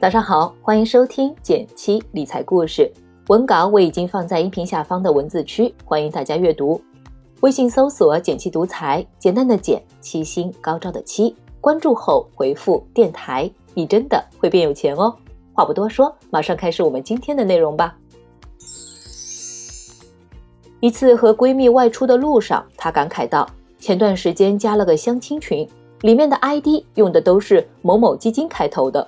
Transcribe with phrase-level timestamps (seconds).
[0.00, 2.88] 早上好，欢迎收听减七理财故事。
[3.26, 6.80] 文稿我已经放在音频下方的文字区，欢迎大家阅读。
[7.40, 11.34] 微信搜索“减七独裁，简单的简，七星高照的七。
[11.60, 15.12] 关注后回复“电台”，你真的会变有钱哦。
[15.52, 17.96] 话不多说，马上开始我们今天的内容吧。
[20.78, 23.44] 一次和闺蜜外出的路上，她感慨道
[23.80, 25.68] ：“前段时间加了个相亲群，
[26.02, 29.04] 里面的 ID 用的都是某某基金开头的。”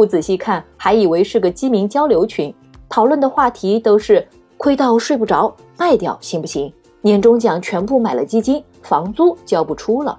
[0.00, 2.54] 不仔细看，还以为是个基民交流群，
[2.88, 6.72] 讨论的话题都是亏到睡不着，卖掉行不行？
[7.02, 10.18] 年终奖全部买了基金，房租交不出了。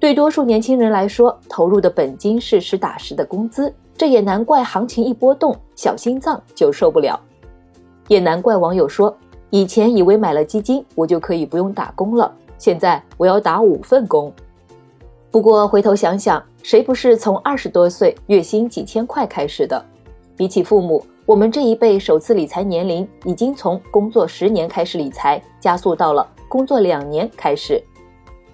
[0.00, 7.16] 对多数年轻人来说，投入的本金是实打实的工资，这也难怪行情一波动，小心脏就受不了。
[8.08, 9.16] 也难怪网友说，
[9.50, 14.32] 以前以为买了基金我就可以不用打工了，现在我要打五份工。
[15.30, 19.80] 不过回头想想，谁不是从二十多岁月薪几千块开始的？
[20.36, 27.80] 比起父母，我们这一辈首次理财年龄已经从工作十年开始理财，加速到了工作两年开始。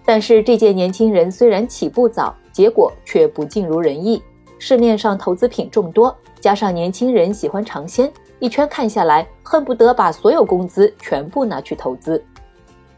[0.05, 4.23] 但是这届年轻人虽然起步早，结果却不尽如人意。
[4.59, 12.23] 市面上投资品众多，加上年轻人喜欢尝鲜，一圈看下来，恨不得把所有工资全部拿去投资。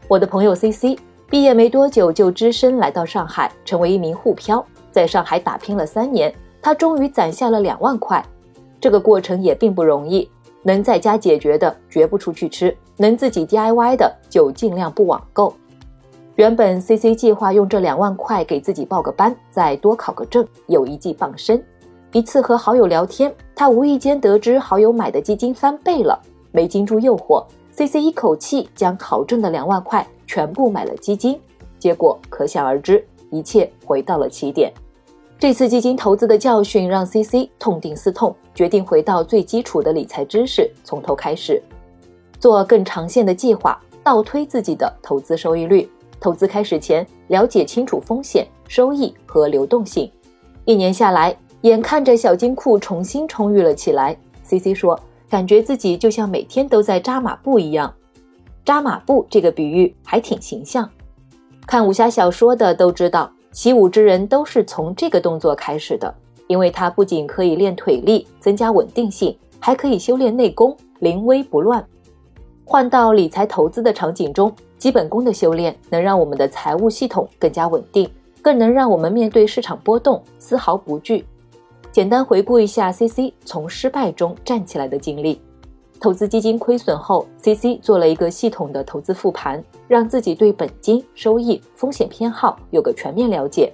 [0.09, 0.99] 我的朋友 C C。
[1.29, 8.23] 毕业没多久就只身来到上海，成为一名沪漂，在上海打拼了三年，他终于攒下了两万块。
[8.81, 10.27] 这个过程也并不容易，
[10.63, 15.53] 能在家解决的绝不出去吃，能自己 DIY 的就尽量不网购。
[16.35, 21.63] 原本 CC 计划用这两万块给自己报个班，再多考个证，有一技傍身。
[22.11, 26.19] 一次和好友聊天，他无意间得知好友买的基金翻倍了，
[26.51, 30.03] 没经住诱惑，CC 一口气将考证的两万块。
[30.29, 31.41] 全部买了基金，
[31.79, 34.71] 结果可想而知，一切回到了起点。
[35.39, 41.59] 这次基金投资的教训让 C C 痛定思痛，决定回到最基础的理财知识，从头开始，
[42.39, 45.89] 做更长线的计划，倒推自己的投资收益率。
[46.19, 50.11] 投资开始前，了解清楚风险、收益和流动性。
[50.63, 57.91] 一年下来，眼看着小金库重新充裕了起来，C C 说，感觉自己就像每天都在扎马步一样。
[58.65, 60.89] 扎马步这个比喻还挺形象，
[61.65, 66.13] 看武侠小说的都知道，习武之人都是从这个动作开始的，
[66.47, 71.83] 因为它不仅可以练腿力、增加稳定性，还可以修炼内功，临危不乱。
[72.63, 78.07] 换到理财投资的场景中，基本功的修炼能让我们的财务系统更加稳定，
[78.43, 81.25] 更能让我们面对市场波动丝毫不惧。
[81.91, 85.41] 简单回顾一下 C C 从失败中站起来的经历。
[85.99, 93.73] 投资基金亏损后，C C 做了一个系统的投资复盘，让自己对本金、收益、风险偏好有个全面了解。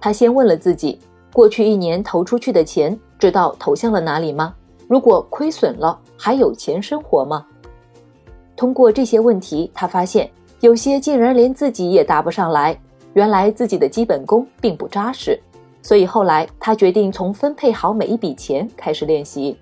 [0.00, 1.00] 他先问了自己：
[1.32, 4.54] 过去一年投出去的钱，知道投向了哪里吗？
[4.86, 7.44] 如果亏损了，还有钱生活吗？
[8.56, 10.30] 通过这些问题，他发现
[10.60, 12.78] 有些竟然连自己也答不上来。
[13.14, 15.40] 原来自己的基本功并不扎实，
[15.82, 19.56] 所以后来他决定从分配好每一笔钱开始练习。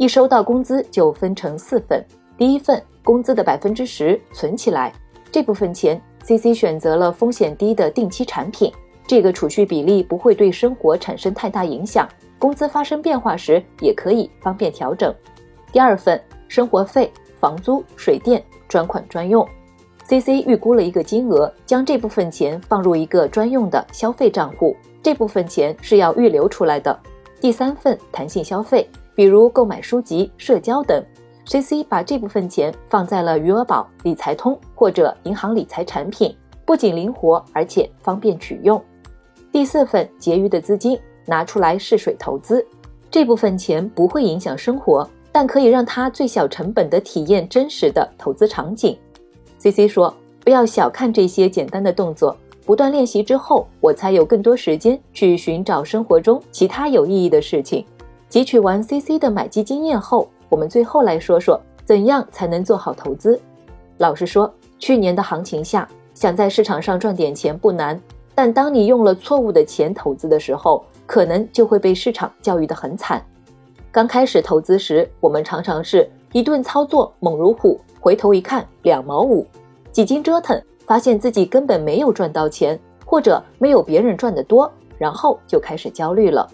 [0.00, 2.02] 一收到工资就分成四份，
[2.38, 4.90] 第一份工资的百分之十存起来，
[5.30, 8.72] 这部分钱 C C 选择了风险低的定期产品，
[9.06, 15.14] 这个储蓄比例不会对生活产生太大影响，工资发生变化时也可以方便调整。
[15.70, 16.18] 第二份
[16.48, 19.46] 生活费、房租、水电专款专用
[20.04, 26.98] ，C C 预估了一个金额，将这部分钱放入一个专用的消费账户，这部分钱是要预留出来的。
[27.38, 28.88] 第三份弹性消费。
[29.14, 31.04] 比如购买书籍、社交等
[31.46, 36.34] ，C C 把这部分钱放在了余额宝、理财通或者银行理财产品，
[36.64, 38.80] 不仅灵活，而且方便取用。
[39.52, 42.64] 第四份结余的资金拿出来试水投资，
[43.10, 48.96] 这部分钱不会影响生活，但可以让他最小成本的体验真实的投资场景。
[49.58, 57.84] C C 说：“不要小看这些简单的动作，不断练习之后，我才有更多时间去寻找生活中其他有意义的事情。”
[58.30, 63.38] 汲取完 CC 的买基经验后，我们最后来说说怎样才能做好投资。
[63.98, 64.48] 老实说，
[64.78, 68.00] 去年的行情下，想在市场上赚点钱不难，
[68.32, 73.20] 但当你用了错误的钱投资的时候，可能就会被市场教育得很惨。
[73.90, 79.44] 刚开始投资时，我们常常是一顿操作猛如虎，回头一看两毛五，
[79.90, 86.48] 几经折腾，发现自己根本没有赚到钱，或者没有别人赚得多，然后就开始焦虑了。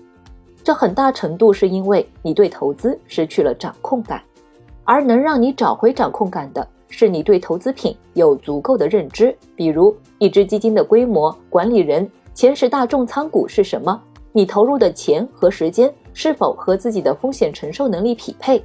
[0.67, 4.21] 这很大程度是因为你对投资失去了掌控感，
[4.83, 9.33] 而能让你找回掌控感的是你对投资品有足够的认知。
[9.55, 14.03] 比如，一只基金的规模、管理人、前十大重仓股是什么？
[14.33, 18.61] 你投入的钱和时间是否和自己的风险承受能力匹配。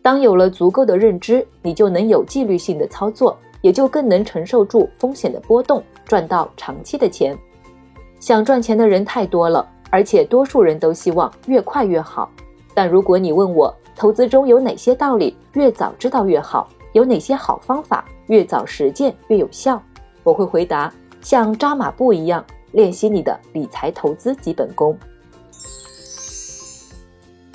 [0.00, 7.36] 当有了足够的认知，你就能有纪律性的操作，也就更能承受住风险的波动，赚到长期的钱。
[8.20, 12.30] 想赚钱的人太多了，而且多数人都希望越快越好。
[12.72, 19.82] 但如果你问我投资中有哪些道理越早知道越好，有哪些好方法越早实践越有效，
[20.22, 22.42] 我会回答：像扎马步一样
[22.72, 24.96] 练习你的理财投资基本功。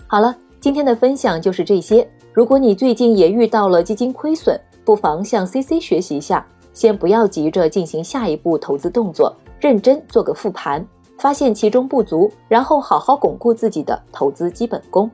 [0.05, 2.07] 好了，今天的分享就是这些。
[2.31, 10.85] 如果你最近也遇到了基金亏损，不妨向 C C 学习一下，先不要急着进行下一步投资动作，认真做个复盘，
[11.17, 15.09] 发现其中不足，然后好好巩固自己的投资基本功。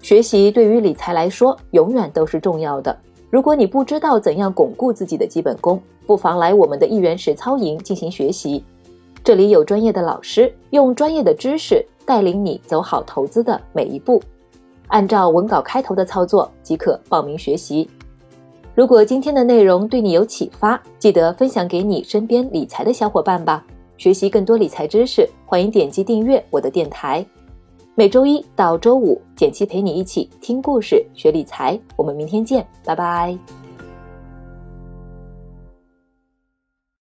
[0.00, 2.96] 学习对于理财来说永远都是重要的。
[3.30, 8.64] 如果你不知道怎样巩固自己的基本功，不妨来我们的一元实操营进行学习，
[9.24, 14.22] 这里有专业的老师用专业的知识带领你走好投资的每一步。
[14.88, 17.90] 按照文稿开头的操作即可报名学习。
[18.76, 23.64] 如果今天的内容对你有启发，记得分享给你身边理财的小伙伴吧。
[23.96, 27.24] 学习更多理财知识，欢迎点击订阅我的电台。
[27.94, 31.78] 每周一到周五，简七陪你一起听故事、学理财。
[31.96, 33.65] 我们明天见，拜拜。